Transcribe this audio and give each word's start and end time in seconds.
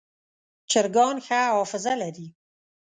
چرګان 0.71 1.15
ښه 1.25 1.39
حافظه 1.55 1.93
لري. 2.01 2.27